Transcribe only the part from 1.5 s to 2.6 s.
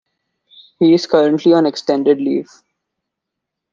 on "extended leave".